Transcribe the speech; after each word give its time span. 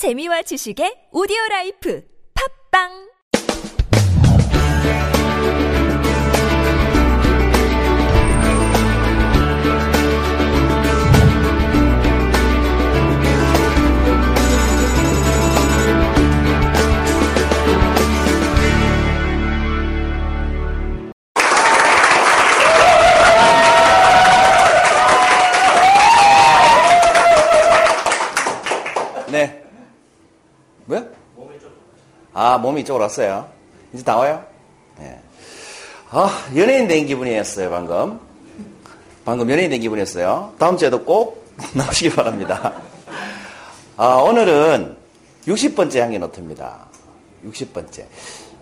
재미와 0.00 0.40
지식의 0.48 1.12
오디오 1.12 1.36
라이프. 1.50 2.00
팝빵 2.32 3.09
뭐야? 30.86 31.04
아, 32.32 32.58
몸이 32.58 32.82
이쪽으로 32.82 33.02
왔어요. 33.02 33.48
이제 33.92 34.02
나와요? 34.04 34.44
네. 34.98 35.18
아, 36.10 36.46
연예인 36.56 36.88
된 36.88 37.06
기분이었어요, 37.06 37.70
방금. 37.70 38.20
방금 39.24 39.50
연예인 39.50 39.70
된 39.70 39.80
기분이었어요. 39.80 40.54
다음 40.58 40.76
주에도 40.76 41.04
꼭 41.04 41.44
나오시기 41.74 42.14
바랍니다. 42.14 42.74
아, 43.96 44.14
오늘은 44.14 44.96
60번째 45.46 45.98
향기 45.98 46.18
노트입니다. 46.18 46.86
60번째. 47.46 48.04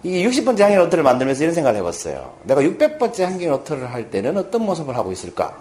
이 0.04 0.24
60번째 0.26 0.60
향기 0.60 0.76
노트를 0.76 1.04
만들면서 1.04 1.42
이런 1.42 1.54
생각을 1.54 1.78
해봤어요. 1.80 2.34
내가 2.44 2.62
600번째 2.62 3.22
향기 3.22 3.46
노트를 3.46 3.92
할 3.92 4.10
때는 4.10 4.36
어떤 4.36 4.64
모습을 4.64 4.96
하고 4.96 5.12
있을까? 5.12 5.56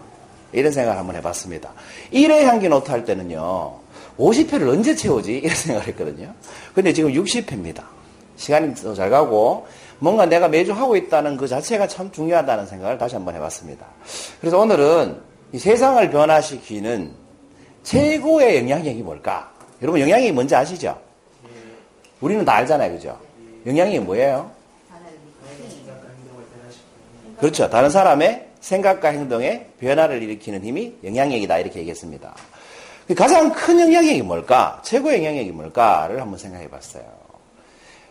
이런 0.53 0.71
생각을 0.71 0.97
한번 0.97 1.16
해봤습니다. 1.17 1.73
1회 2.13 2.44
향기 2.44 2.69
노트 2.69 2.89
할 2.89 3.03
때는요, 3.03 3.80
50회를 4.17 4.70
언제 4.70 4.95
채우지? 4.95 5.38
이런 5.39 5.53
생각을 5.55 5.88
했거든요. 5.89 6.34
근데 6.73 6.94
지금 6.94 7.12
60회입니다. 7.12 7.84
시간이 8.35 8.73
더 8.75 8.94
잘 8.94 9.09
가고, 9.09 9.67
뭔가 10.00 10.25
내가 10.25 10.47
매주 10.47 10.73
하고 10.73 10.95
있다는 10.95 11.38
그 11.38 11.47
자체가 11.47 11.88
참 11.88 12.11
중요하다는 12.11 12.67
생각을 12.67 12.97
다시 12.97 13.16
한번 13.16 13.36
해봤습니다. 13.36 13.86
그래서 14.39 14.59
오늘은 14.59 15.17
이 15.53 15.58
세상을 15.59 16.09
변화시키는 16.11 17.11
최고의 17.83 18.58
영향력이 18.58 19.02
뭘까? 19.02 19.52
여러분, 19.81 20.02
영향력이 20.02 20.31
뭔지 20.34 20.56
아시죠? 20.56 21.00
우리는 22.22 22.44
다 22.45 22.53
알잖아요. 22.56 22.91
그죠? 22.94 23.17
영향력이 23.66 24.00
뭐예요? 24.00 24.52
그렇죠. 27.39 27.69
다른 27.69 27.89
사람의 27.89 28.47
생각과 28.59 29.09
행동에 29.09 29.67
변화를 29.80 30.22
일으키는 30.23 30.63
힘이 30.63 30.95
영향력이다. 31.03 31.59
이렇게 31.59 31.80
얘기했습니다. 31.80 32.36
가장 33.16 33.52
큰 33.53 33.80
영향력이 33.80 34.22
뭘까? 34.22 34.81
최고의 34.83 35.19
영향력이 35.19 35.52
뭘까를 35.52 36.22
한번 36.22 36.38
생각해 36.38 36.69
봤어요. 36.69 37.03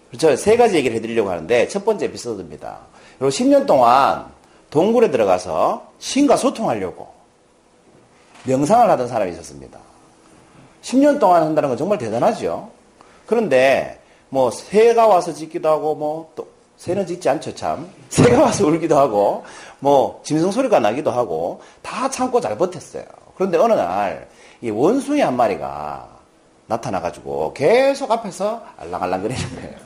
그렇죠. 0.08 0.34
세 0.36 0.56
가지 0.56 0.76
얘기를 0.76 0.96
해드리려고 0.96 1.30
하는데 1.30 1.68
첫 1.68 1.84
번째 1.84 2.06
에피소드입니다. 2.06 2.78
그리고 3.18 3.30
10년 3.30 3.66
동안 3.66 4.26
동굴에 4.70 5.10
들어가서 5.10 5.90
신과 5.98 6.36
소통하려고 6.36 7.08
명상을 8.44 8.88
하던 8.88 9.08
사람이 9.08 9.32
있었습니다. 9.32 9.78
10년 10.82 11.18
동안 11.18 11.42
한다는 11.42 11.68
건 11.70 11.78
정말 11.78 11.98
대단하죠. 11.98 12.70
그런데 13.26 14.00
뭐 14.28 14.50
새가 14.50 15.06
와서 15.06 15.32
짖기도 15.32 15.68
하고 15.68 15.94
뭐 15.94 16.30
또 16.36 16.56
새는 16.76 17.06
짖지 17.06 17.28
않죠 17.28 17.54
참. 17.54 17.90
새가 18.08 18.42
와서 18.42 18.66
울기도 18.66 18.96
하고 18.96 19.44
뭐 19.80 20.20
짐승 20.24 20.50
소리가 20.50 20.78
나기도 20.80 21.10
하고 21.10 21.60
다 21.82 22.08
참고 22.10 22.40
잘 22.40 22.56
버텼어요. 22.56 23.04
그런데 23.34 23.58
어느 23.58 23.72
날 23.72 24.28
이 24.66 24.70
원숭이 24.70 25.20
한 25.20 25.36
마리가 25.36 26.08
나타나가지고 26.66 27.54
계속 27.54 28.10
앞에서 28.10 28.64
알랑알랑거리는 28.78 29.54
거예요. 29.54 29.76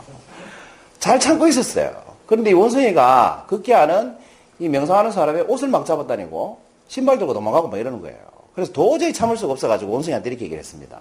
잘 0.99 1.21
참고 1.21 1.47
있었어요. 1.47 1.95
그런데 2.27 2.51
이 2.51 2.55
원숭이가 2.55 3.45
급기야는 3.47 4.17
이 4.59 4.69
명상하는 4.71 5.13
사람의 5.13 5.43
옷을 5.49 5.69
막 5.69 5.85
잡아다니고 5.85 6.61
신발 6.89 7.19
들고 7.19 7.35
도망가고 7.35 7.69
막 7.69 7.77
이러는 7.77 8.01
거예요. 8.01 8.17
그래서 8.55 8.73
도저히 8.73 9.13
참을 9.13 9.37
수가 9.37 9.53
없어가지고 9.53 9.93
원숭이한테 9.93 10.31
이렇게 10.31 10.47
얘기를 10.47 10.59
했습니다. 10.59 10.99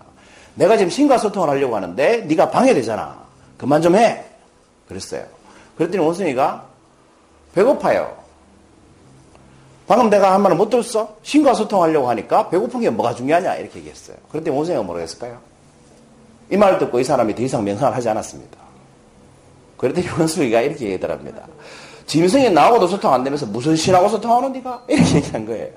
내가 0.55 0.75
지금 0.75 0.89
신과 0.89 1.17
소통을 1.17 1.47
하려고 1.47 1.77
하는데 1.77 2.17
네가 2.17 2.51
방해되잖아. 2.51 3.17
그만 3.57 3.81
좀 3.81 3.95
해. 3.95 4.25
그랬어요. 4.89 5.23
그랬더니 5.77 6.03
원숭이가 6.03 6.65
배고파요. 7.55 8.13
방금 9.89 10.07
내가 10.11 10.35
한 10.35 10.43
말을 10.43 10.55
못 10.55 10.69
들었어? 10.69 11.15
신과 11.23 11.55
소통하려고 11.55 12.07
하니까 12.09 12.47
배고픈 12.49 12.79
게 12.81 12.91
뭐가 12.91 13.15
중요하냐? 13.15 13.55
이렇게 13.55 13.79
얘기했어요. 13.79 14.17
그런데 14.29 14.51
원숭이가 14.51 14.83
뭐라고 14.83 15.01
했을까요? 15.01 15.39
이 16.51 16.57
말을 16.57 16.77
듣고 16.77 16.99
이 16.99 17.03
사람이 17.03 17.33
더 17.33 17.41
이상 17.41 17.63
명상을 17.63 17.95
하지 17.95 18.07
않았습니다. 18.07 18.55
그랬더니 19.77 20.07
원숭이가 20.19 20.61
이렇게 20.61 20.85
얘기하더랍니다. 20.85 21.47
짐승이 22.05 22.51
나하고도 22.51 22.85
소통 22.85 23.11
안 23.11 23.23
되면서 23.23 23.47
무슨 23.47 23.75
신하고 23.75 24.09
소통하는 24.09 24.53
니가? 24.53 24.83
이렇게 24.87 25.15
얘기한 25.15 25.47
거예요. 25.47 25.71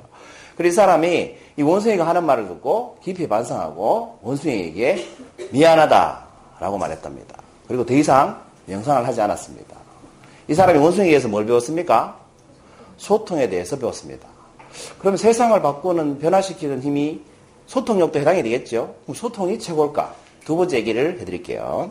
그래서 0.58 0.74
이 0.74 0.76
사람이 0.76 1.34
이 1.56 1.62
원숭이가 1.62 2.06
하는 2.06 2.26
말을 2.26 2.48
듣고 2.48 2.98
깊이 3.02 3.26
반성하고 3.26 4.18
원숭이에게 4.20 5.08
미안하다라고 5.52 6.76
말했답니다. 6.76 7.38
그리고 7.66 7.86
더 7.86 7.94
이상 7.94 8.42
명상을 8.66 9.06
하지 9.06 9.22
않았습니다. 9.22 9.74
이 10.48 10.54
사람이 10.54 10.78
원숭이에게서 10.80 11.28
뭘 11.28 11.46
배웠습니까? 11.46 12.21
소통에 13.02 13.48
대해서 13.48 13.76
배웠습니다. 13.76 14.28
그럼 15.00 15.16
세상을 15.16 15.60
바꾸는, 15.60 16.20
변화시키는 16.20 16.82
힘이 16.82 17.20
소통력도 17.66 18.20
해당이 18.20 18.44
되겠죠? 18.44 18.94
그럼 19.02 19.16
소통이 19.16 19.58
최고일까? 19.58 20.14
두 20.44 20.56
번째 20.56 20.76
얘기를 20.76 21.18
해드릴게요. 21.20 21.90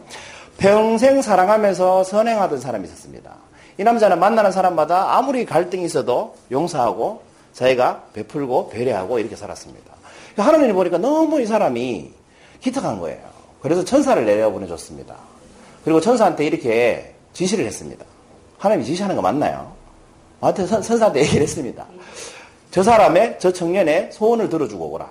평생 0.58 1.22
사랑하면서 1.22 2.06
선행하던 2.06 2.62
사람이 2.62 2.86
있었습니다. 2.88 3.36
이 3.78 3.84
남자는 3.84 4.20
만나는 4.20 4.54
사람마다 4.54 5.18
아무리 5.18 5.46
갈등이 5.46 5.84
있어도 5.84 6.36
용서하고 6.50 7.24
자기가 7.52 8.04
베풀고 8.14 8.70
배려하고 8.70 9.20
이렇게 9.20 9.36
살았습니다. 9.36 9.92
하나님이 10.38 10.72
보니까 10.72 10.98
너무 10.98 11.42
이 11.42 11.46
사람이 11.46 12.14
기특한 12.62 13.00
거예요. 13.00 13.20
그래서 13.62 13.84
천사를 13.84 14.26
내려보내줬습니다. 14.26 15.16
그리고 15.84 16.00
천사한테 16.00 16.46
이렇게 16.46 17.16
지시를 17.34 17.66
했습니다. 17.66 18.06
하나님이 18.58 18.86
지시하는 18.86 19.18
거 19.18 19.22
맞나요? 19.22 19.81
나한테 20.42 20.66
선 20.66 20.82
사한테 20.82 21.22
얘기를 21.22 21.44
했습니다. 21.44 21.86
저 22.72 22.84
사람의, 22.84 23.38
저 23.40 23.52
청년의 23.52 24.10
소원을 24.12 24.50
들어주고 24.50 24.86
오라. 24.86 25.10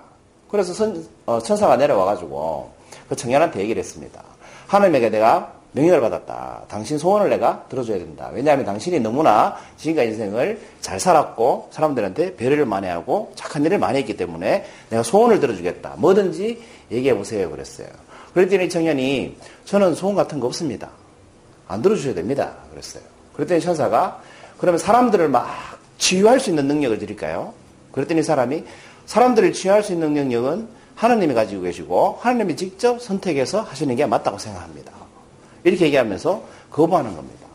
그래서 0.50 0.72
선, 0.72 1.06
어, 1.26 1.38
천사가 1.41 1.76
내려와가지고 1.76 2.70
그 3.08 3.16
청년한테 3.16 3.60
얘기를 3.60 3.80
했습니다. 3.80 4.22
하나님에게 4.66 5.10
내가 5.10 5.52
명령을 5.72 6.00
받았다. 6.00 6.62
당신 6.68 6.98
소원을 6.98 7.30
내가 7.30 7.64
들어줘야 7.68 7.98
된다. 7.98 8.30
왜냐하면 8.32 8.64
당신이 8.64 8.98
너무나 8.98 9.56
지금까지 9.76 10.08
인생을 10.08 10.60
잘 10.80 10.98
살았고 10.98 11.68
사람들한테 11.70 12.34
배려를 12.34 12.66
많이 12.66 12.88
하고 12.88 13.30
착한 13.36 13.64
일을 13.64 13.78
많이 13.78 13.98
했기 13.98 14.16
때문에 14.16 14.64
내가 14.88 15.02
소원을 15.04 15.38
들어주겠다. 15.38 15.94
뭐든지 15.98 16.60
얘기해 16.91 17.16
보세요. 17.16 17.48
그랬어요. 17.50 17.86
그랬더니 18.34 18.68
청년이 18.68 19.36
저는 19.64 19.94
소원 19.94 20.16
같은 20.16 20.41
거 20.41 20.48
없습니다. 20.48 20.91
안 21.68 21.82
들어주셔야 21.82 22.14
됩니다. 22.14 22.54
그랬어요. 22.70 23.04
그랬더니 23.34 23.60
천사가 23.60 24.20
그러면 24.60 24.78
사람들을 24.78 25.28
막 25.28 25.48
치유할 25.97 26.38
수 26.38 26.50
있는 26.50 26.69
능력을 26.69 26.98
드릴까요? 26.98 27.54
그랬더니 27.93 28.22
사람이 28.22 28.65
사람들을 29.06 29.53
치유할 29.54 29.82
수 29.82 29.93
있는 29.93 30.12
능력은 30.12 30.69
하나님이 30.94 31.32
가지고 31.32 31.62
계시고 31.62 32.19
하나님이 32.21 32.56
직접 32.56 33.00
선택해서 33.00 33.62
하시는 33.62 33.97
게 33.97 34.04
맞다고 34.04 34.38
생각합니다. 34.38 34.93
이렇게 35.65 35.87
얘기하면서 35.87 36.43
거부하는 36.71 37.16
겁니다. 37.16 37.47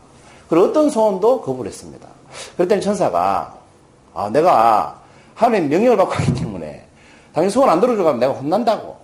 그리고 0.48 0.66
어떤 0.66 0.90
소원도 0.90 1.42
거부를 1.42 1.70
했습니다. 1.70 2.08
그랬더니 2.56 2.80
천사가 2.80 3.56
아, 4.12 4.30
내가 4.30 5.00
하나님 5.34 5.68
명령을 5.68 5.96
받고 5.96 6.14
있기 6.24 6.34
때문에 6.34 6.86
당연히 7.32 7.52
소원 7.52 7.68
안 7.70 7.80
들어주고 7.80 8.08
하면 8.08 8.20
내가 8.20 8.32
혼난다고. 8.32 8.96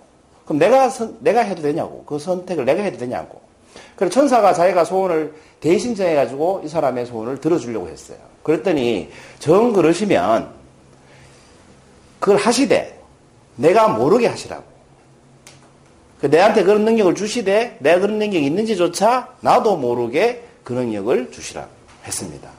그럼 0.45 0.59
내가 0.59 0.89
선, 0.89 1.17
내가 1.21 1.41
해도 1.41 1.61
되냐고. 1.61 2.03
그 2.05 2.19
선택을 2.19 2.65
내가 2.65 2.83
해도 2.83 2.97
되냐고. 2.97 3.41
그래서 3.95 4.13
천사가 4.13 4.53
자기가 4.53 4.85
소원을 4.85 5.33
대신 5.59 5.95
정해가지고 5.95 6.61
이 6.65 6.67
사람의 6.67 7.05
소원을 7.05 7.39
들어주려고 7.39 7.87
했어요. 7.87 8.17
그랬더니 8.43 9.09
정 9.39 9.73
그러시면 9.73 10.51
그걸 12.19 12.37
하시되 12.37 12.99
내가 13.55 13.87
모르게 13.87 14.27
하시라고. 14.27 14.63
그 16.19 16.27
내한테 16.27 16.63
그런 16.63 16.85
능력을 16.85 17.15
주시되 17.15 17.77
내가 17.79 17.99
그런 17.99 18.17
능력이 18.17 18.45
있는지조차 18.45 19.35
나도 19.41 19.77
모르게 19.77 20.43
그 20.63 20.73
능력을 20.73 21.31
주시라고 21.31 21.69
했습니다. 22.05 22.49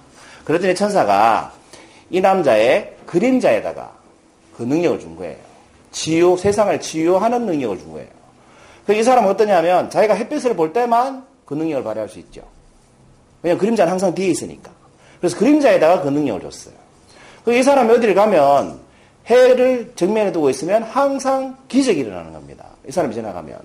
그랬더니 0.45 0.75
천사가 0.75 1.53
이 2.11 2.21
남자의 2.21 2.95
그림자에다가 3.07 3.93
그 4.57 4.63
능력을 4.63 5.01
준 5.01 5.17
거예요. 5.17 5.37
치유, 5.91 6.37
세상을 6.39 6.79
치유하는 6.81 7.47
능력을 7.47 7.79
준 7.79 7.93
거예요. 7.93 8.09
이 8.93 9.03
사람은 9.03 9.31
어떠냐면 9.31 9.89
자기가 9.91 10.15
햇빛을 10.15 10.57
볼 10.57 10.73
때만 10.73 11.25
그 11.47 11.55
능력을 11.55 11.83
발휘할 11.85 12.09
수 12.09 12.19
있죠. 12.19 12.43
왜냐하면 13.43 13.61
그림자는 13.61 13.91
항상 13.91 14.15
뒤에 14.15 14.29
있으니까. 14.29 14.71
그래서 15.21 15.39
그림자에다가 15.39 16.03
그 16.03 16.09
능력을 16.09 16.43
줬어요. 16.43 16.75
이 17.49 17.63
사람이 17.63 17.91
어디를 17.93 18.15
가면 18.15 18.81
해를 19.27 19.93
정면에 19.97 20.33
두고 20.33 20.51
있으면 20.51 20.83
항상 20.83 21.57
기적이 21.69 22.01
일어나는 22.01 22.33
겁니다. 22.33 22.67
이 22.87 22.93
사람이 22.93 23.15
지나가면. 23.15 23.59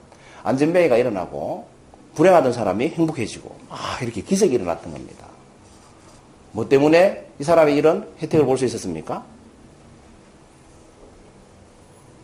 안전뱅이가 0.44 0.98
일어나고 0.98 1.68
불행하던 2.16 2.54
사람이 2.54 2.90
행복해지고 2.90 3.56
아 3.70 3.98
이렇게 4.02 4.22
기적이 4.22 4.56
일어났던 4.56 4.92
겁니다. 4.92 5.26
뭐 6.52 6.68
때문에 6.68 7.26
이 7.40 7.44
사람이 7.44 7.76
이런 7.76 8.08
혜택을 8.22 8.46
볼 8.46 8.58
수 8.58 8.66
있었습니까? 8.66 9.24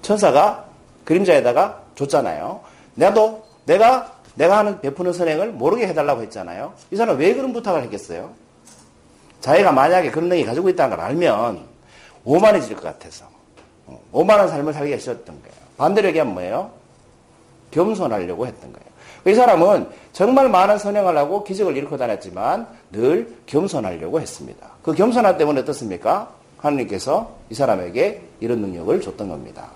천사가 0.01 0.65
그림자에다가 1.03 1.81
줬잖아요. 1.95 2.61
나도 2.95 3.43
내가 3.65 4.13
내가 4.35 4.57
하는 4.57 4.81
베푸는 4.81 5.13
선행을 5.13 5.51
모르게 5.51 5.87
해달라고 5.87 6.21
했잖아요. 6.23 6.73
이 6.91 6.95
사람 6.95 7.17
왜 7.17 7.33
그런 7.33 7.53
부탁을 7.53 7.83
했겠어요? 7.83 8.31
자기가 9.39 9.71
만약에 9.71 10.11
그런 10.11 10.29
능력이 10.29 10.45
가지고 10.45 10.69
있다는 10.69 10.97
걸 10.97 11.05
알면 11.05 11.61
오만해질 12.25 12.75
것 12.75 12.83
같아서 12.83 13.25
어, 13.85 14.01
오만한 14.11 14.49
삶을 14.49 14.73
살기가 14.73 14.97
싫었던 14.97 15.25
거예요. 15.25 15.55
반대로 15.77 16.07
얘기하면 16.09 16.33
뭐예요? 16.33 16.71
겸손하려고 17.71 18.47
했던 18.47 18.73
거예요. 18.73 18.85
이 19.27 19.33
사람은 19.33 19.89
정말 20.13 20.49
많은 20.49 20.77
선행을 20.77 21.17
하고 21.17 21.43
기적을 21.43 21.75
일으켜 21.77 21.97
다녔지만 21.97 22.67
늘 22.91 23.35
겸손하려고 23.45 24.19
했습니다. 24.19 24.67
그 24.83 24.93
겸손함 24.93 25.37
때문에 25.37 25.61
어떻습니까? 25.61 26.31
하나님께서 26.57 27.35
이 27.49 27.55
사람에게 27.55 28.21
이런 28.39 28.59
능력을 28.61 29.01
줬던 29.01 29.29
겁니다. 29.29 29.69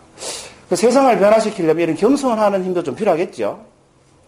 그 0.69 0.75
세상을 0.75 1.17
변화시키려면 1.17 1.81
이런 1.81 1.95
겸손하는 1.95 2.63
힘도 2.63 2.83
좀 2.83 2.95
필요하겠죠? 2.95 3.59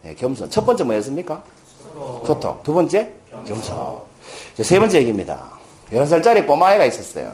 네, 0.01 0.15
겸손. 0.15 0.49
첫 0.49 0.65
번째 0.65 0.83
뭐였습니까? 0.85 1.43
소통. 2.25 2.59
두 2.63 2.73
번째? 2.73 3.11
겸손. 3.45 3.99
세 4.55 4.79
번째 4.79 4.97
얘기입니다. 4.99 5.51
11살짜리 5.91 6.47
꼬마애가 6.47 6.85
있었어요. 6.85 7.31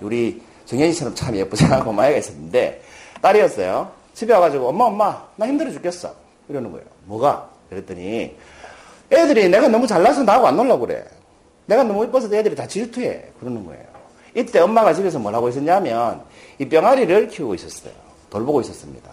우리 0.00 0.42
정현이처럼 0.64 1.14
참 1.14 1.36
예쁘잖아. 1.36 1.84
꼬마애가 1.84 2.18
있었는데, 2.18 2.82
딸이었어요. 3.22 3.88
집에 4.14 4.34
와가지고, 4.34 4.68
엄마, 4.68 4.86
엄마, 4.86 5.22
나 5.36 5.46
힘들어 5.46 5.70
죽겠어. 5.70 6.12
이러는 6.48 6.72
거예요. 6.72 6.86
뭐가? 7.04 7.48
그랬더니, 7.70 8.34
애들이 9.12 9.48
내가 9.48 9.68
너무 9.68 9.86
잘나서 9.86 10.24
나하고 10.24 10.48
안 10.48 10.56
놀라고 10.56 10.86
그래. 10.86 11.04
내가 11.66 11.84
너무 11.84 12.04
이뻐서 12.04 12.34
애들이 12.34 12.56
다 12.56 12.66
질투해. 12.66 13.30
그러는 13.38 13.64
거예요. 13.64 13.84
이때 14.34 14.58
엄마가 14.58 14.92
집에서 14.92 15.20
뭘 15.20 15.34
하고 15.34 15.48
있었냐면, 15.48 16.22
이 16.58 16.68
병아리를 16.68 17.28
키우고 17.28 17.54
있었어요. 17.54 17.92
돌보고 18.30 18.60
있었습니다. 18.62 19.10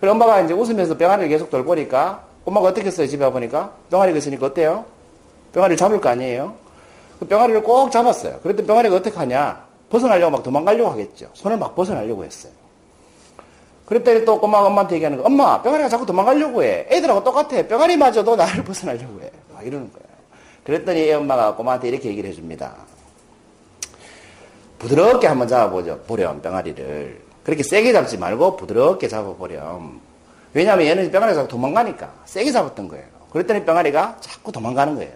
그래 0.00 0.10
엄마가 0.10 0.40
이제 0.40 0.52
웃으면서 0.54 0.96
병아리를 0.96 1.28
계속 1.28 1.50
돌보니까 1.50 2.24
엄마가 2.44 2.68
어떻게 2.68 2.86
했어요? 2.86 3.06
집에 3.06 3.24
와보니까 3.24 3.72
병아리가 3.90 4.18
있으니까 4.18 4.46
어때요? 4.46 4.84
병아리를 5.52 5.76
잡을 5.76 6.00
거 6.00 6.08
아니에요? 6.08 6.54
그 7.18 7.26
병아리를 7.26 7.62
꼭 7.62 7.90
잡았어요. 7.90 8.40
그랬더니 8.40 8.66
병아리가 8.66 8.96
어떻게 8.96 9.16
하냐? 9.16 9.64
벗어나려고 9.88 10.32
막 10.32 10.42
도망가려고 10.42 10.90
하겠죠. 10.90 11.28
손을 11.32 11.56
막 11.56 11.74
벗어나려고 11.74 12.24
했어요. 12.24 12.52
그랬더니 13.86 14.24
또 14.24 14.40
꼬마가 14.40 14.66
엄마한테 14.66 14.96
얘기하는 14.96 15.18
거 15.18 15.24
엄마 15.24 15.62
병아리가 15.62 15.88
자꾸 15.88 16.04
도망가려고 16.04 16.62
해. 16.62 16.86
애들하고 16.90 17.22
똑같아. 17.22 17.66
병아리마저도 17.66 18.34
나를 18.36 18.64
벗어나려고 18.64 19.20
해. 19.22 19.30
막 19.52 19.64
이러는 19.64 19.90
거예요. 19.92 20.04
그랬더니 20.64 21.12
엄마가 21.12 21.54
꼬마한테 21.54 21.88
이렇게 21.88 22.08
얘기를 22.08 22.28
해줍니다. 22.30 22.74
부드럽게 24.84 25.26
한번 25.26 25.48
잡아보죠. 25.48 26.00
보렴, 26.06 26.42
병아리를. 26.42 27.22
그렇게 27.42 27.62
세게 27.62 27.92
잡지 27.92 28.18
말고 28.18 28.56
부드럽게 28.56 29.08
잡아보렴. 29.08 30.00
왜냐하면 30.52 30.86
얘는 30.86 31.10
병아리가 31.10 31.34
자꾸 31.34 31.48
도망가니까 31.48 32.12
세게 32.26 32.52
잡았던 32.52 32.88
거예요. 32.88 33.04
그랬더니 33.32 33.64
병아리가 33.64 34.18
자꾸 34.20 34.52
도망가는 34.52 34.94
거예요. 34.96 35.12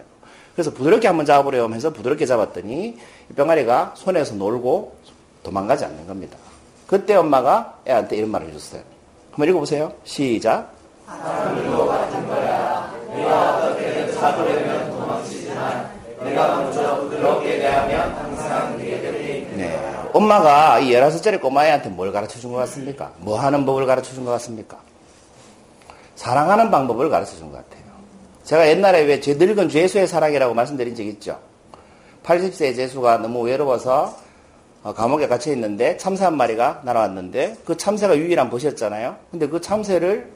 그래서 0.55 0.73
부드럽게 0.73 1.07
한번 1.07 1.27
잡아보렴 1.27 1.75
해서 1.75 1.93
부드럽게 1.93 2.25
잡았더니 2.25 2.99
병아리가 3.37 3.93
손에서 3.95 4.35
놀고 4.35 4.97
도망가지 5.43 5.85
않는 5.85 6.07
겁니다. 6.07 6.37
그때 6.87 7.15
엄마가 7.15 7.75
애한테 7.87 8.17
이런 8.17 8.31
말을 8.31 8.49
해줬어요. 8.49 8.81
한번 9.31 9.49
읽어보세요. 9.49 9.93
시작. 10.05 10.73
하나님과 11.07 11.87
같은 11.87 12.27
거야. 12.27 12.95
내가 13.15 13.57
어떻게든 13.57 14.15
잡으려면 14.15 14.91
도망치지만 14.91 15.91
내가 16.25 16.57
먼저 16.57 17.01
부드럽게 17.03 17.59
대하면 17.59 18.13
항상. 18.15 18.78
엄마가 20.19 20.81
이 20.81 20.91
16살짜리 20.93 21.41
꼬마애한테 21.41 21.89
뭘 21.91 22.13
가르쳐 22.13 22.39
준 22.41 22.51
것 22.51 22.59
같습니까? 22.59 23.13
뭐 23.19 23.39
하는 23.39 23.65
법을 23.65 23.87
가르쳐 23.87 24.13
준 24.15 24.25
것 24.25 24.33
같습니까? 24.33 24.79
사랑하는 26.17 26.71
방법을 26.73 27.09
가르쳐 27.09 27.37
준 27.37 27.53
것 27.53 27.59
같아요. 27.59 27.85
제가 28.45 28.69
옛날에 28.69 29.03
왜 29.05 29.21
제 29.21 29.35
늙은 29.35 29.69
죄수의 29.69 30.09
사랑이라고 30.09 30.55
말씀드린 30.55 30.95
적 30.97 31.05
있죠? 31.05 31.39
80세 32.25 32.75
죄수가 32.75 33.19
너무 33.19 33.43
외로워서 33.43 34.17
어, 34.83 34.93
감옥에 34.93 35.29
갇혀 35.29 35.53
있는데 35.53 35.97
참새 35.97 36.25
한 36.25 36.37
마리가 36.37 36.83
날아왔는데 36.85 37.59
그 37.65 37.77
참새가 37.77 38.17
유일한 38.17 38.51
벗이었잖아요. 38.51 39.17
근데 39.31 39.47
그 39.49 39.61
참새를 39.61 40.31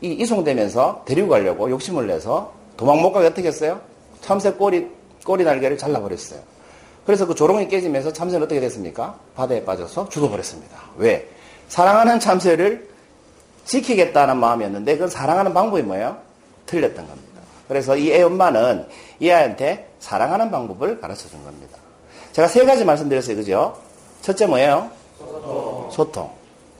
이 0.00 0.08
이송되면서 0.12 1.02
데리고 1.06 1.28
가려고 1.28 1.70
욕심을 1.70 2.06
내서 2.06 2.52
도망 2.76 3.00
못 3.00 3.12
가게 3.12 3.26
어떻게 3.26 3.48
했어요? 3.48 3.80
참새 4.20 4.52
꼬리, 4.52 4.88
꼬리 5.24 5.44
날개를 5.44 5.78
잘라버렸어요. 5.78 6.40
그래서 7.08 7.24
그 7.26 7.34
조롱이 7.34 7.68
깨지면서 7.68 8.12
참새는 8.12 8.44
어떻게 8.44 8.60
됐습니까? 8.60 9.18
바다에 9.34 9.64
빠져서 9.64 10.10
죽어버렸습니다. 10.10 10.76
왜? 10.98 11.26
사랑하는 11.68 12.20
참새를 12.20 12.86
지키겠다는 13.64 14.36
마음이었는데 14.36 14.92
그건 14.92 15.08
사랑하는 15.08 15.54
방법이 15.54 15.80
뭐예요? 15.84 16.18
틀렸던 16.66 17.06
겁니다. 17.08 17.40
그래서 17.66 17.96
이 17.96 18.10
애 18.12 18.20
엄마는 18.20 18.86
이 19.20 19.30
아이한테 19.30 19.88
사랑하는 20.00 20.50
방법을 20.50 21.00
가르쳐 21.00 21.30
준 21.30 21.42
겁니다. 21.44 21.78
제가 22.32 22.46
세 22.46 22.66
가지 22.66 22.84
말씀드렸어요. 22.84 23.36
그죠? 23.36 23.78
첫째 24.20 24.44
뭐예요? 24.46 24.90
소통. 25.18 25.88
소통. 25.90 26.30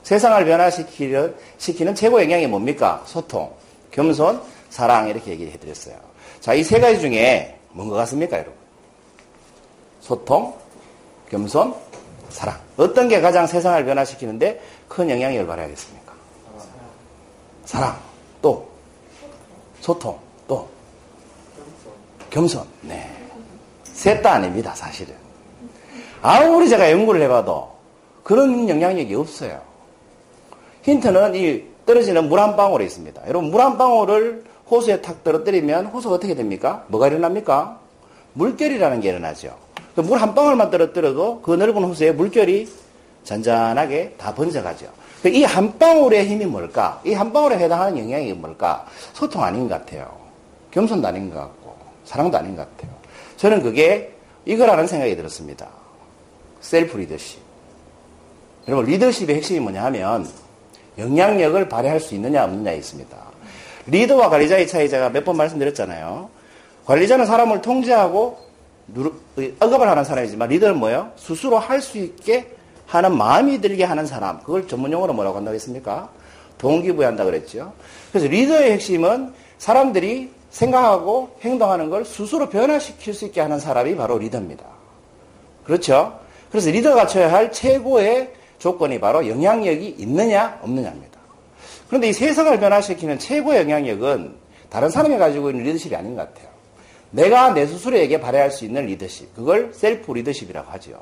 세상을 0.02 0.44
변화시키는 0.44 1.34
시키는 1.56 1.94
최고 1.94 2.22
영향이 2.22 2.46
뭡니까? 2.48 3.02
소통. 3.06 3.50
겸손, 3.92 4.42
사랑 4.68 5.08
이렇게 5.08 5.30
얘기해 5.30 5.58
드렸어요. 5.58 5.96
자, 6.40 6.52
이 6.52 6.62
세 6.62 6.78
가지 6.80 7.00
중에 7.00 7.58
뭔 7.70 7.88
것 7.88 7.94
같습니까, 7.96 8.36
여러분? 8.36 8.57
소통, 10.08 10.54
겸손, 11.28 11.74
사랑. 12.30 12.58
어떤 12.78 13.08
게 13.08 13.20
가장 13.20 13.46
세상을 13.46 13.84
변화시키는데 13.84 14.58
큰 14.88 15.10
영향력을 15.10 15.46
발휘하겠습니까? 15.46 16.12
사랑, 17.66 17.94
또 18.40 18.66
소통, 19.82 20.18
또 20.46 20.66
겸손. 22.30 22.66
네. 22.80 23.06
셋 23.84 24.22
다 24.22 24.32
아닙니다, 24.32 24.74
사실은. 24.74 25.14
아무리 26.22 26.70
제가 26.70 26.90
연구를 26.90 27.20
해봐도 27.22 27.70
그런 28.24 28.66
영향력이 28.66 29.14
없어요. 29.14 29.60
힌트는 30.84 31.34
이 31.34 31.64
떨어지는 31.84 32.30
물 32.30 32.38
한 32.40 32.56
방울에 32.56 32.86
있습니다. 32.86 33.28
여러분, 33.28 33.50
물 33.50 33.60
한 33.60 33.76
방울을 33.76 34.44
호수에 34.70 35.02
탁 35.02 35.22
떨어뜨리면 35.22 35.86
호수가 35.86 36.14
어떻게 36.14 36.34
됩니까? 36.34 36.86
뭐가 36.88 37.08
일어납니까? 37.08 37.78
물결이라는 38.32 39.00
게 39.02 39.10
일어나죠. 39.10 39.67
그 39.98 40.02
물 40.02 40.22
한 40.22 40.32
방울만 40.32 40.70
떨어뜨려도 40.70 41.40
그 41.42 41.54
넓은 41.54 41.82
호수에 41.82 42.12
물결이 42.12 42.68
잔잔하게 43.24 44.14
다 44.16 44.32
번져가죠. 44.32 44.86
그 45.22 45.28
이한 45.28 45.76
방울의 45.76 46.24
힘이 46.28 46.46
뭘까? 46.46 47.00
이 47.04 47.14
한 47.14 47.32
방울에 47.32 47.58
해당하는 47.58 47.98
영향이 47.98 48.32
뭘까? 48.34 48.86
소통 49.12 49.42
아닌 49.42 49.68
것 49.68 49.74
같아요. 49.74 50.16
겸손도 50.70 51.08
아닌 51.08 51.28
것 51.30 51.40
같고, 51.40 51.76
사랑도 52.04 52.38
아닌 52.38 52.54
것 52.54 52.62
같아요. 52.76 52.94
저는 53.38 53.60
그게 53.60 54.14
이거라는 54.44 54.86
생각이 54.86 55.16
들었습니다. 55.16 55.66
셀프 56.60 56.96
리더십. 56.96 57.40
여러분, 58.68 58.86
리더십의 58.86 59.34
핵심이 59.34 59.58
뭐냐 59.58 59.82
하면 59.86 60.28
영향력을 60.96 61.68
발휘할 61.68 61.98
수 61.98 62.14
있느냐 62.14 62.44
없느냐에 62.44 62.76
있습니다. 62.76 63.16
리더와 63.86 64.28
관리자의 64.28 64.68
차이 64.68 64.88
제가 64.88 65.10
몇 65.10 65.24
번 65.24 65.36
말씀드렸잖아요. 65.38 66.30
관리자는 66.84 67.26
사람을 67.26 67.62
통제하고 67.62 68.46
억압을 69.60 69.88
하는 69.88 70.04
사람이지만 70.04 70.48
리더는 70.48 70.78
뭐예요? 70.78 71.12
스스로 71.16 71.58
할 71.58 71.80
수 71.80 71.98
있게 71.98 72.50
하는 72.86 73.16
마음이 73.16 73.60
들게 73.60 73.84
하는 73.84 74.06
사람. 74.06 74.40
그걸 74.40 74.66
전문용어로 74.66 75.12
뭐라고 75.12 75.36
한다고 75.36 75.54
했습니까? 75.54 76.08
동기부여한다 76.56 77.24
그랬죠. 77.24 77.72
그래서 78.10 78.28
리더의 78.28 78.72
핵심은 78.72 79.32
사람들이 79.58 80.30
생각하고 80.50 81.36
행동하는 81.42 81.90
걸 81.90 82.04
스스로 82.04 82.48
변화시킬 82.48 83.12
수 83.12 83.26
있게 83.26 83.42
하는 83.42 83.60
사람이 83.60 83.94
바로 83.96 84.16
리더입니다. 84.18 84.64
그렇죠? 85.64 86.18
그래서 86.50 86.70
리더가 86.70 86.96
갖춰야 86.96 87.30
할 87.30 87.52
최고의 87.52 88.32
조건이 88.58 88.98
바로 88.98 89.28
영향력이 89.28 89.96
있느냐 89.98 90.58
없느냐입니다. 90.62 91.18
그런데 91.88 92.08
이 92.08 92.12
세상을 92.12 92.58
변화시키는 92.58 93.18
최고의 93.18 93.60
영향력은 93.62 94.34
다른 94.70 94.88
사람이 94.88 95.18
가지고 95.18 95.50
있는 95.50 95.64
리더십이 95.64 95.94
아닌 95.94 96.16
것 96.16 96.26
같아요. 96.32 96.47
내가 97.10 97.52
내 97.54 97.66
스스로에게 97.66 98.20
발휘할 98.20 98.50
수 98.50 98.64
있는 98.64 98.86
리더십. 98.86 99.34
그걸 99.34 99.70
셀프 99.72 100.12
리더십이라고 100.12 100.70
하죠. 100.72 101.00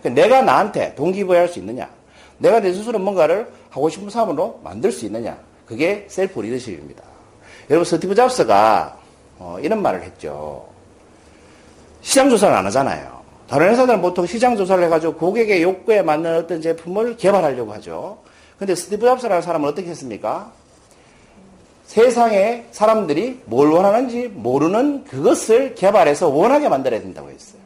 그러니까 0.00 0.22
내가 0.22 0.42
나한테 0.42 0.94
동기부여할 0.94 1.48
수 1.48 1.58
있느냐. 1.58 1.88
내가 2.38 2.60
내 2.60 2.72
스스로 2.72 2.98
뭔가를 2.98 3.48
하고 3.70 3.88
싶은 3.88 4.10
사람으로 4.10 4.60
만들 4.62 4.92
수 4.92 5.04
있느냐. 5.06 5.38
그게 5.66 6.06
셀프 6.08 6.40
리더십입니다. 6.40 7.02
여러분, 7.70 7.84
스티브 7.84 8.14
잡스가 8.14 8.96
어, 9.38 9.58
이런 9.60 9.82
말을 9.82 10.02
했죠. 10.02 10.66
시장 12.00 12.30
조사를 12.30 12.54
안 12.54 12.64
하잖아요. 12.66 13.18
다른 13.48 13.70
회사들은 13.70 14.00
보통 14.00 14.26
시장 14.26 14.56
조사를 14.56 14.82
해가지고 14.84 15.14
고객의 15.14 15.62
욕구에 15.62 16.02
맞는 16.02 16.36
어떤 16.36 16.60
제품을 16.60 17.16
개발하려고 17.16 17.72
하죠. 17.74 18.18
근데 18.58 18.74
스티브 18.74 19.04
잡스라는 19.06 19.42
사람은 19.42 19.68
어떻게 19.68 19.88
했습니까? 19.88 20.52
세상에 21.88 22.66
사람들이 22.70 23.40
뭘 23.46 23.70
원하는지 23.70 24.28
모르는 24.34 25.04
그것을 25.04 25.74
개발해서 25.74 26.28
원하게 26.28 26.68
만들어야 26.68 27.00
된다고 27.00 27.30
했어요. 27.30 27.62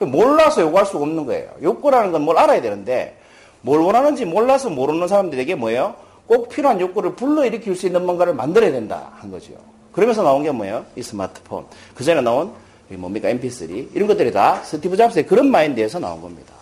몰라서 0.00 0.62
요구할 0.62 0.84
수가 0.84 1.04
없는 1.04 1.24
거예요. 1.26 1.48
욕구라는 1.62 2.10
건 2.10 2.22
뭘 2.22 2.36
알아야 2.36 2.60
되는데 2.60 3.16
뭘 3.60 3.78
원하는지 3.80 4.24
몰라서 4.24 4.70
모르는 4.70 5.06
사람들에게 5.06 5.54
뭐예요? 5.54 5.94
꼭 6.26 6.48
필요한 6.48 6.80
욕구를 6.80 7.14
불러일으킬 7.14 7.76
수 7.76 7.86
있는 7.86 8.04
뭔가를 8.04 8.34
만들어야 8.34 8.72
된다 8.72 9.12
한 9.14 9.30
거죠. 9.30 9.52
그러면서 9.92 10.24
나온 10.24 10.42
게 10.42 10.50
뭐예요? 10.50 10.84
이 10.96 11.02
스마트폰. 11.04 11.64
그 11.94 12.02
전에 12.02 12.20
나온 12.22 12.50
뭡니까 12.88 13.28
MP3 13.28 13.94
이런 13.94 14.08
것들이 14.08 14.32
다 14.32 14.60
스티브 14.64 14.96
잡스의 14.96 15.26
그런 15.28 15.48
마인드에서 15.48 16.00
나온 16.00 16.20
겁니다. 16.20 16.52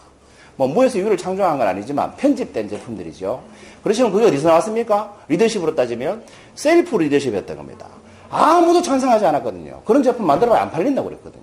뭐 0.57 0.69
무에서 0.69 0.99
유를 0.99 1.17
창조한 1.17 1.57
건 1.57 1.67
아니지만 1.69 2.15
편집된 2.17 2.69
제품들이죠. 2.69 3.43
그러시면 3.83 4.13
그게 4.13 4.27
어디서 4.27 4.49
나왔습니까? 4.49 5.15
리더십으로 5.29 5.75
따지면 5.75 6.25
셀프 6.55 6.97
리더십이었던 6.97 7.57
겁니다. 7.57 7.87
아무도 8.31 8.83
찬성하지 8.83 9.27
않았거든요. 9.27 9.83
그런 9.85 10.03
제품 10.03 10.27
만들어봐야 10.27 10.63
안 10.63 10.71
팔린다고 10.71 11.09
그랬거든요. 11.09 11.43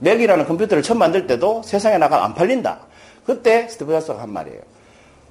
맥이라는 0.00 0.46
컴퓨터를 0.46 0.82
처음 0.82 0.98
만들 0.98 1.26
때도 1.26 1.62
세상에 1.64 1.98
나가 1.98 2.24
안 2.24 2.34
팔린다. 2.34 2.80
그때 3.24 3.68
스티브 3.68 3.92
잡스가 3.92 4.22
한 4.22 4.32
말이에요. 4.32 4.60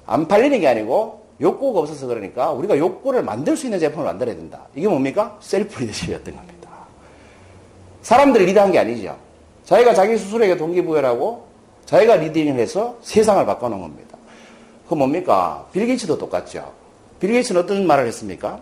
안 0.06 0.28
팔리는 0.28 0.60
게 0.60 0.68
아니고 0.68 1.26
욕구가 1.40 1.80
없어서 1.80 2.06
그러니까 2.06 2.50
우리가 2.52 2.78
욕구를 2.78 3.22
만들 3.22 3.56
수 3.56 3.66
있는 3.66 3.78
제품을 3.78 4.04
만들어야 4.04 4.34
된다. 4.36 4.60
이게 4.74 4.88
뭡니까? 4.88 5.36
셀프 5.40 5.80
리더십이었던 5.80 6.34
겁니다. 6.34 6.70
사람들을 8.02 8.46
리드한 8.46 8.72
게 8.72 8.78
아니죠. 8.78 9.16
자기가 9.64 9.94
자기 9.94 10.16
스스로에게 10.16 10.56
동기부여하고 10.56 11.46
자기가 11.84 12.16
leading을 12.16 12.58
해서 12.58 12.96
세상을 13.02 13.44
바꿔놓은 13.44 13.80
겁니다. 13.80 14.07
그 14.88 14.94
뭡니까? 14.94 15.66
빌 15.72 15.86
게이츠도 15.86 16.16
똑같죠. 16.18 16.72
빌 17.20 17.32
게이츠는 17.32 17.62
어떤 17.62 17.86
말을 17.86 18.06
했습니까? 18.06 18.58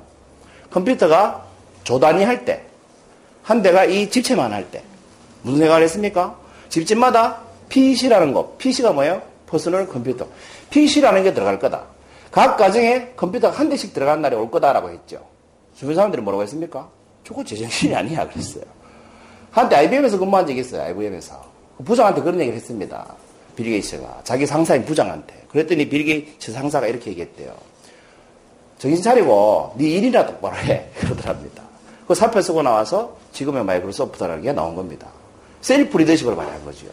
컴퓨터가 0.71 1.47
조단위 1.85 2.25
할 2.25 2.45
때, 2.45 2.62
한 3.42 3.62
대가 3.62 3.85
이 3.85 4.11
집채만 4.10 4.52
할 4.52 4.71
때, 4.71 4.83
무슨 5.42 5.61
생각을 5.61 5.83
했습니까? 5.85 6.37
집집마다 6.68 7.40
PC라는 7.68 8.33
거, 8.33 8.56
PC가 8.59 8.92
뭐예요? 8.92 9.23
퍼스널 9.47 9.87
컴퓨터. 9.87 10.26
PC라는 10.71 11.23
게 11.23 11.33
들어갈 11.33 11.59
거다. 11.61 11.85
각 12.33 12.56
가정에 12.56 13.12
컴퓨터가 13.16 13.56
한 13.56 13.68
대씩 13.68 13.95
들어간 13.95 14.21
날이 14.21 14.35
올 14.35 14.50
거다라고 14.50 14.90
했죠. 14.90 15.25
주변 15.76 15.95
사람들이 15.95 16.23
뭐라고 16.23 16.42
했습니까? 16.42 16.88
저거 17.23 17.45
제정신이 17.45 17.95
아니야 17.95 18.28
그랬어요. 18.28 18.64
한때 19.52 19.76
IBM에서 19.76 20.18
근무한 20.18 20.47
적이 20.47 20.61
있어요. 20.61 20.83
IBM에서. 20.83 21.45
부장한테 21.85 22.21
그런 22.23 22.40
얘기를 22.40 22.56
했습니다. 22.56 23.06
빌 23.56 23.66
게이츠가. 23.66 24.20
자기 24.25 24.46
상사인 24.46 24.84
부장한테. 24.84 25.34
그랬더니 25.48 25.88
빌 25.88 26.04
게이츠 26.04 26.52
상사가 26.52 26.86
이렇게 26.86 27.10
얘기했대요. 27.10 27.54
정신 28.78 29.02
차리고 29.02 29.72
네 29.76 29.88
일이나 29.88 30.26
똑바로 30.26 30.54
해. 30.56 30.86
그러더랍니다. 31.00 31.62
그 32.06 32.14
사표 32.14 32.40
쓰고 32.40 32.62
나와서 32.62 33.16
지금의 33.32 33.64
마이크로소프트라는 33.64 34.42
게 34.42 34.52
나온 34.52 34.76
겁니다. 34.76 35.08
셀프 35.62 35.96
리더십을 35.98 36.36
발휘한 36.36 36.64
거죠. 36.64 36.86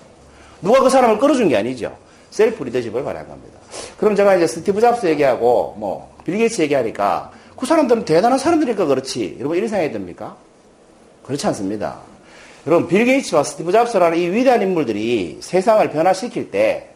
누가 0.62 0.82
그 0.82 0.89
사람을 0.89 1.20
끌어준 1.20 1.50
게 1.50 1.58
아니죠. 1.58 1.96
셀프 2.32 2.63
리더십을 2.63 3.03
발휘한 3.03 3.27
겁니다. 3.27 3.60
그럼 4.00 4.15
제가 4.15 4.36
이제 4.36 4.48
스티브 4.48 4.82
잡스 4.82 5.05
얘기하고 5.05 5.75
뭐 5.77 6.13
빌 6.24 6.38
게이츠 6.38 6.62
얘기하니까 6.63 7.32
그 7.55 7.65
사람들은 7.65 8.05
대단한 8.05 8.39
사람들이니까 8.39 8.86
그렇지. 8.86 9.36
여러분 9.39 9.58
이런 9.58 9.70
생각이 9.70 9.91
듭니까? 9.91 10.36
그렇지 11.24 11.46
않습니다. 11.48 12.00
여러분 12.65 12.88
빌 12.88 13.05
게이츠와 13.05 13.43
스티브 13.43 13.72
잡스라는 13.72 14.17
이 14.17 14.29
위대한 14.29 14.62
인물들이 14.62 15.38
세상을 15.41 15.89
변화시킬 15.91 16.51
때 16.51 16.93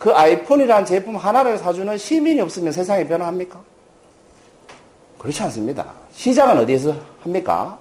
그 0.00 0.14
아이폰이라는 0.14 0.86
제품 0.86 1.16
하나를 1.16 1.58
사주는 1.58 1.98
시민이 1.98 2.40
없으면 2.40 2.72
세상이 2.72 3.06
변화합니까? 3.06 3.60
그렇지 5.18 5.42
않습니다. 5.42 5.92
시작은 6.14 6.56
어디에서 6.56 6.94
합니까? 7.22 7.78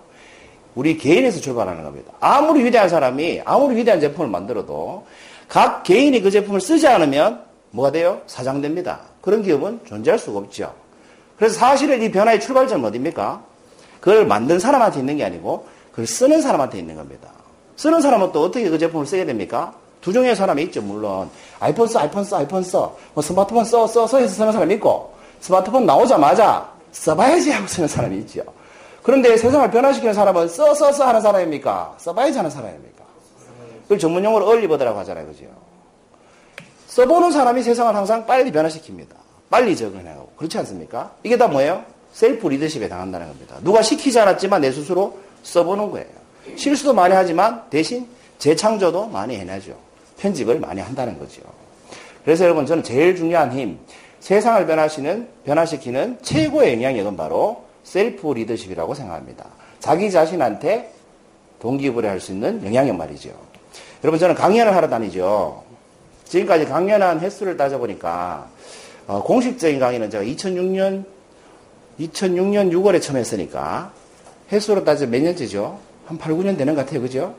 우리 0.75 0.97
개인에서 0.97 1.39
출발하는 1.39 1.85
겁니다. 1.85 2.11
아무리 2.19 2.65
위대한 2.65 2.89
사람이 2.89 3.43
아무리 3.45 3.77
위대한 3.77 4.01
제품을 4.01 4.29
만들어도 4.29 5.07
각 5.47 5.83
개인이 5.83 6.19
그 6.21 6.29
제품을 6.29 6.59
쓰지 6.59 6.87
않으면 6.87 7.41
뭐가 7.71 7.93
돼요? 7.93 8.21
사장됩니다. 8.27 8.99
그런 9.21 9.41
기업은 9.41 9.79
존재할 9.85 10.19
수가 10.19 10.39
없죠. 10.39 10.73
그래서 11.37 11.57
사실은 11.57 12.03
이 12.03 12.11
변화의 12.11 12.41
출발점은 12.41 12.83
어디입니까? 12.89 13.41
그걸 14.01 14.25
만든 14.27 14.59
사람한테 14.59 14.99
있는 14.99 15.15
게 15.15 15.23
아니고 15.23 15.67
그걸 15.99 16.07
쓰는 16.07 16.41
사람한테 16.41 16.79
있는 16.79 16.95
겁니다. 16.95 17.27
쓰는 17.75 17.99
사람은 18.01 18.31
또 18.31 18.43
어떻게 18.43 18.69
그 18.69 18.77
제품을 18.77 19.05
쓰게 19.05 19.25
됩니까? 19.25 19.73
두 19.99 20.13
종류의 20.13 20.33
사람이 20.33 20.63
있죠, 20.63 20.81
물론. 20.81 21.29
아이폰 21.59 21.87
써, 21.89 21.99
아이폰 21.99 22.23
써, 22.23 22.37
아이폰 22.37 22.63
써. 22.63 22.97
뭐 23.13 23.21
스마트폰 23.21 23.65
써, 23.65 23.85
써, 23.85 24.07
써 24.07 24.17
해서 24.17 24.33
쓰는 24.33 24.53
사람이 24.53 24.75
있고, 24.75 25.13
스마트폰 25.41 25.85
나오자마자 25.85 26.71
써봐야지 26.93 27.51
하고 27.51 27.67
쓰는 27.67 27.89
사람이 27.89 28.17
있죠. 28.19 28.43
그런데 29.03 29.35
세상을 29.35 29.69
변화시키는 29.71 30.13
사람은 30.13 30.47
써, 30.47 30.73
써, 30.73 30.93
써 30.93 31.05
하는 31.05 31.19
사람입니까? 31.19 31.95
써봐야지 31.97 32.37
하는 32.37 32.49
사람입니까? 32.49 33.03
그걸 33.83 33.99
전문 33.99 34.23
용어로 34.23 34.47
early 34.47 34.67
bird라고 34.67 34.99
하잖아요, 34.99 35.27
그죠? 35.27 35.45
써보는 36.87 37.31
사람이 37.31 37.61
세상을 37.61 37.93
항상 37.93 38.25
빨리 38.25 38.53
변화시킵니다. 38.53 39.15
빨리 39.49 39.75
적응하고. 39.75 40.31
그렇지 40.37 40.57
않습니까? 40.59 41.11
이게 41.23 41.37
다 41.37 41.47
뭐예요? 41.47 41.83
셀프 42.13 42.47
리더십에 42.47 42.87
해당한다는 42.87 43.27
겁니다. 43.27 43.57
누가 43.63 43.81
시키지 43.81 44.17
않았지만 44.19 44.61
내 44.61 44.71
스스로 44.71 45.17
써보는 45.43 45.91
거예요. 45.91 46.07
실수도 46.55 46.93
많이 46.93 47.13
하지만 47.13 47.63
대신 47.69 48.07
재창조도 48.37 49.07
많이 49.07 49.35
해내죠. 49.37 49.75
편집을 50.17 50.59
많이 50.59 50.81
한다는 50.81 51.17
거죠. 51.19 51.41
그래서 52.23 52.43
여러분 52.43 52.65
저는 52.65 52.83
제일 52.83 53.15
중요한 53.15 53.51
힘, 53.51 53.79
세상을 54.19 54.65
변화시는, 54.65 55.27
변화시키는 55.45 56.19
최고의 56.21 56.73
영향력은 56.75 57.15
바로 57.15 57.63
셀프 57.83 58.31
리더십이라고 58.31 58.93
생각합니다. 58.93 59.45
자기 59.79 60.11
자신한테 60.11 60.93
동기부여 61.59 62.09
할 62.09 62.19
수 62.19 62.31
있는 62.31 62.63
영향력 62.65 62.95
말이죠. 62.95 63.29
여러분 64.03 64.19
저는 64.19 64.35
강연을 64.35 64.75
하러 64.75 64.87
다니죠. 64.89 65.63
지금까지 66.25 66.65
강연한 66.65 67.19
횟수를 67.19 67.57
따져보니까 67.57 68.47
어, 69.07 69.23
공식적인 69.23 69.79
강의는 69.79 70.09
제가 70.09 70.23
2006년 70.23 71.03
2006년 71.99 72.71
6월에 72.71 73.01
처음 73.01 73.17
했으니까 73.17 73.91
횟수로 74.51 74.83
따지면 74.83 75.11
몇 75.11 75.21
년째죠? 75.21 75.79
한 76.05 76.17
8, 76.17 76.33
9년 76.33 76.57
되는 76.57 76.75
것 76.75 76.85
같아요. 76.85 77.01
그죠? 77.01 77.35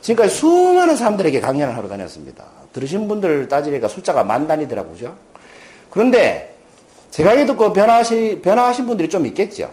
지금까지 0.00 0.34
수많은 0.34 0.96
사람들에게 0.96 1.40
강연을 1.40 1.76
하러 1.76 1.88
다녔습니다. 1.88 2.44
들으신 2.72 3.08
분들 3.08 3.48
따지니까 3.48 3.88
숫자가 3.88 4.24
만 4.24 4.46
단위더라고요. 4.46 4.92
그죠? 4.92 5.14
그런데 5.90 6.54
제 7.10 7.24
강의 7.24 7.46
듣고 7.46 7.72
변화하시, 7.72 8.40
변화하신 8.42 8.86
분들이 8.86 9.08
좀 9.08 9.26
있겠죠. 9.26 9.70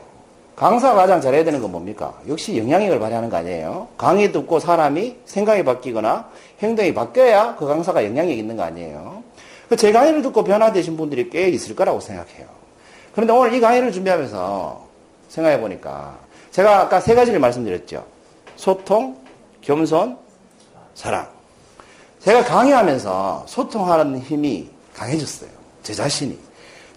강사가 0.55 0.96
가장 0.96 1.22
잘해야 1.22 1.43
되는 1.43 1.62
건 1.62 1.72
뭡니까? 1.72 2.19
역시 2.27 2.57
영향력을 2.57 3.00
발휘하는 3.00 3.29
거 3.29 3.38
아니에요? 3.38 3.89
강의 3.96 4.31
듣고 4.31 4.60
사람이 4.60 5.17
생각이 5.25 5.63
바뀌거나 5.63 6.29
행동이 6.63 6.96
바뀌어야 6.96 7.55
그 7.55 7.67
강사가 7.67 8.03
영향력이 8.03 8.39
있는 8.39 8.57
거 8.57 8.63
아니에요? 8.63 9.22
그제 9.69 9.91
강의를 9.91 10.24
듣고 10.24 10.43
변화되신 10.43 10.98
분들이 10.98 11.29
꽤 11.29 11.50
있을 11.50 11.75
거라고 11.75 12.00
생각해요. 12.00 12.48
그런데 13.13 13.34
오늘 13.34 13.53
이 13.53 13.60
강의를 13.60 13.91
준비하면서 13.91 14.88
생각해 15.29 15.60
보니까 15.60 16.17
제가 16.57 16.79
아까 16.79 16.99
세 16.99 17.13
가지를 17.13 17.39
말씀드렸죠. 17.39 18.03
소통, 18.55 19.15
겸손, 19.61 20.17
사랑. 20.95 21.27
제가 22.19 22.43
강의하면서 22.45 23.45
소통하는 23.47 24.19
힘이 24.19 24.67
강해졌어요. 24.95 25.51
제 25.83 25.93
자신이. 25.93 26.35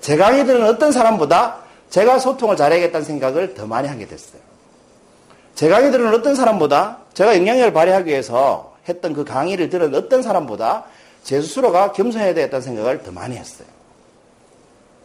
제 0.01 0.17
강의들은 0.17 0.65
어떤 0.67 0.93
사람보다 0.93 1.59
제가 1.91 2.19
소통을 2.19 2.57
잘해야겠다는 2.57 3.05
생각을 3.05 3.53
더 3.53 3.67
많이 3.67 3.87
하게 3.87 4.07
됐어요. 4.07 4.41
제 5.55 5.69
강의들은 5.69 6.15
어떤 6.15 6.35
사람보다 6.35 7.01
제가 7.13 7.37
영향력을 7.37 7.75
발휘하기 7.75 8.09
위해서 8.09 8.75
했던 8.89 9.13
그 9.13 9.25
강의를 9.25 9.69
들은 9.69 9.95
어떤 9.95 10.23
사람보다 10.23 10.85
제 11.23 11.39
스스로가 11.39 11.93
겸손해야 11.93 12.33
되겠다는 12.33 12.63
생각을 12.63 13.03
더 13.03 13.13
많이 13.13 13.37
했어요. 13.37 13.69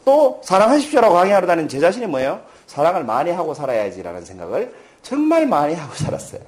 또 0.05 0.39
사랑하십시오라고 0.45 1.13
강의하러 1.13 1.45
다니는 1.45 1.67
제 1.67 1.81
자신이 1.81 2.05
뭐예요? 2.05 2.54
사랑을 2.67 3.03
많이 3.03 3.31
하고 3.31 3.53
살아야지라는 3.53 4.25
생각을 4.25 4.73
정말 5.01 5.45
많이 5.45 5.73
하고 5.73 5.93
살았어요. 5.95 6.41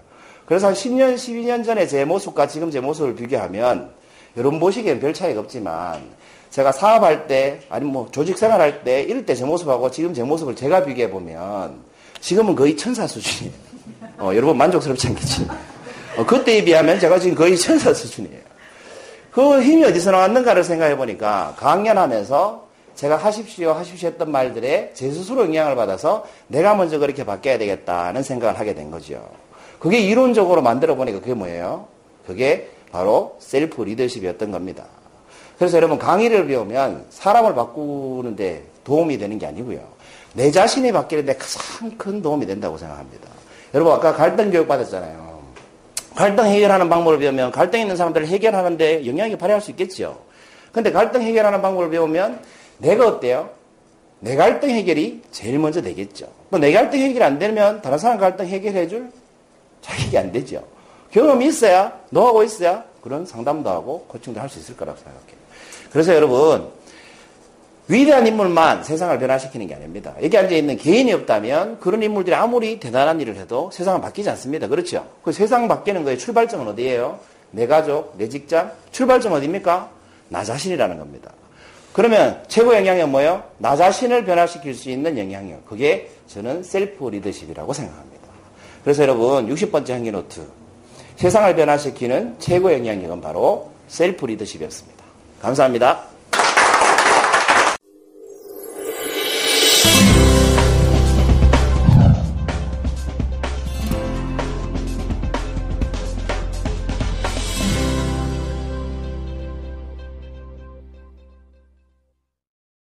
그래서 0.46 0.68
한 0.68 0.74
10년, 0.74 1.16
12년 1.16 1.66
전에 1.66 1.88
제 1.88 2.06
모습과 2.06 2.48
지금 2.48 2.72
제 2.72 2.80
모습을 2.80 3.16
비교하면 3.16 3.92
여러분 4.38 4.60
보시기엔 4.60 5.00
별 5.00 5.14
차이가 5.14 5.42
없지만 5.42 6.02
제가 6.50 6.72
사업할 6.72 7.28
때 7.28 7.60
아니면 7.70 7.94
뭐 7.94 8.08
조직 8.12 8.38
생활할 8.38 8.84
때 8.84 9.02
이럴 9.02 9.26
때 9.26 9.36
제 9.36 9.44
모습하고 9.46 9.92
지금 9.92 10.14
제 10.14 10.24
모습을 10.24 10.56
제가 10.56 10.86
비교해 10.86 11.10
보면 11.10 11.82
지금은 12.22 12.56
거의 12.56 12.76
천사 12.78 13.06
수준이에요. 13.06 13.54
어, 14.20 14.32
여러분 14.34 14.58
만족스럽지 14.58 15.08
않겠지? 15.08 15.48
어, 16.18 16.26
그때에 16.26 16.64
비하면 16.64 17.00
제가 17.00 17.20
지금 17.20 17.36
거의 17.36 17.58
천사 17.58 17.94
수준이에요. 17.94 18.42
그 19.32 19.62
힘이 19.62 19.84
어디서 19.84 20.12
나왔는가를 20.12 20.64
생각해 20.64 20.98
보니까 20.98 21.54
강연하면서 21.58 22.67
제가 22.98 23.16
하십시오, 23.16 23.74
하십시오 23.74 24.10
했던 24.10 24.32
말들에 24.32 24.90
제 24.96 25.12
스스로 25.12 25.46
영향을 25.46 25.76
받아서 25.76 26.26
내가 26.48 26.74
먼저 26.74 26.98
그렇게 26.98 27.24
바뀌어야 27.24 27.60
되겠다는 27.60 28.24
생각을 28.24 28.60
하게 28.60 28.74
된 28.74 28.90
거죠. 28.90 29.24
그게 29.78 30.00
이론적으로 30.00 30.64
만들어 30.64 30.96
보니까 30.96 31.20
그게 31.20 31.36
뭐예요? 31.36 31.88
그게 32.26 32.72
바로 32.92 33.38
셀프 33.40 33.84
리더십이었던 33.84 34.50
겁니다. 34.50 34.86
그래서 35.60 35.78
여러분 35.78 36.00
강의를 36.00 36.48
배우면 36.48 37.06
사람을 37.12 37.54
바꾸는데 37.54 38.64
도움이 38.84 39.20
되는 39.20 39.38
게 39.38 39.46
아니고요. 39.46 39.80
내 40.34 40.50
자신이 40.50 40.92
바뀌는데 40.92 41.36
가장 41.38 41.98
큰 41.98 42.24
도움이 42.24 42.48
된다고 42.48 42.80
생각합니다. 42.80 43.30
여러분 43.76 43.94
아까 43.94 44.14
갈등 44.14 44.50
교육 44.50 44.68
받았잖아요. 44.68 45.38
갈등 46.16 46.46
해결하는 46.46 46.90
방법을 46.90 47.20
배우면 47.20 47.52
갈등 47.52 47.80
있는 47.80 47.96
사람들을 47.96 48.26
해결하는데 48.26 49.06
영향이 49.06 49.38
발휘할 49.38 49.62
수 49.62 49.70
있겠죠. 49.70 50.20
근데 50.72 50.92
갈등 50.92 51.22
해결하는 51.22 51.62
방법을 51.62 51.92
배우면 51.92 52.40
내가 52.78 53.08
어때요? 53.08 53.50
내 54.20 54.36
갈등 54.36 54.70
해결이 54.70 55.22
제일 55.32 55.60
먼저 55.60 55.82
되겠죠. 55.82 56.28
또내 56.52 56.72
갈등 56.72 57.00
해결이 57.00 57.24
안 57.24 57.40
되면 57.40 57.82
다른 57.82 57.98
사람 57.98 58.18
갈등 58.18 58.48
해결해 58.48 58.88
줄 58.88 59.10
자격이 59.82 60.18
안 60.18 60.32
되죠. 60.32 60.64
경험이 61.12 61.48
있어야, 61.48 62.00
노하고 62.10 62.44
있어야 62.44 62.84
그런 63.02 63.26
상담도 63.26 63.70
하고 63.70 64.06
코칭도 64.08 64.40
할 64.40 64.50
수 64.50 64.60
있을 64.60 64.76
거라고 64.76 64.98
생각해요. 64.98 65.38
그래서 65.92 66.14
여러분, 66.14 66.70
위대한 67.88 68.28
인물만 68.28 68.84
세상을 68.84 69.18
변화시키는 69.18 69.68
게 69.68 69.76
아닙니다. 69.76 70.14
여기 70.22 70.38
앉아있는 70.38 70.76
개인이 70.78 71.14
없다면 71.14 71.80
그런 71.80 72.04
인물들이 72.04 72.36
아무리 72.36 72.80
대단한 72.80 73.22
일을 73.22 73.38
해도 73.38 73.70
세상은 73.72 74.02
바뀌지 74.02 74.30
않습니다. 74.32 74.68
그렇죠? 74.68 75.08
그 75.24 75.32
세상 75.32 75.70
바뀌는 75.70 76.04
거의 76.04 76.18
출발점은 76.18 76.68
어디예요? 76.68 77.20
내 77.52 77.66
가족, 77.66 78.14
내 78.18 78.28
직장? 78.28 78.74
출발점 78.92 79.32
어디입니까? 79.32 79.90
나 80.28 80.44
자신이라는 80.44 80.98
겁니다. 81.00 81.32
그러면 81.98 82.44
최고 82.48 82.76
영향력 82.76 83.10
뭐예요? 83.10 83.42
나 83.58 83.76
자신을 83.76 84.24
변화시킬 84.24 84.76
수 84.76 84.92
있는 84.92 85.18
영향력. 85.18 85.66
그게 85.66 86.12
저는 86.28 86.62
셀프 86.62 87.10
리더십이라고 87.10 87.74
생각합니다. 87.74 88.28
그래서 88.84 89.02
여러분 89.02 89.50
60번째 89.50 89.90
행기 89.94 90.12
노트 90.12 90.46
세상을 91.16 91.56
변화시키는 91.56 92.36
최고 92.38 92.72
영향력은 92.72 93.20
바로 93.20 93.72
셀프 93.88 94.28
리더십이었습니다. 94.28 95.04
감사합니다. 95.42 96.04